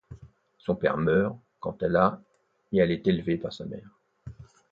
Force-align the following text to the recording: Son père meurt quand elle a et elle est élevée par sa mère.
Son 0.57 0.73
père 0.75 0.97
meurt 0.97 1.37
quand 1.59 1.83
elle 1.83 1.95
a 1.95 2.19
et 2.71 2.77
elle 2.79 2.89
est 2.89 3.05
élevée 3.07 3.37
par 3.37 3.53
sa 3.53 3.65
mère. 3.65 3.99